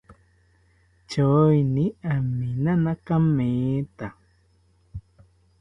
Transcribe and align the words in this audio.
Choeni 1.09 1.85
aminana 2.15 2.93
kametha 3.05 4.07